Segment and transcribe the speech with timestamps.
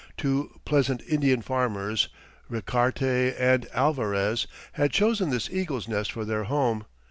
[0.17, 2.09] Two pleasant Indian farmers,
[2.49, 6.85] Richarte and Alvarez, had chosen this eagle's nest for their home.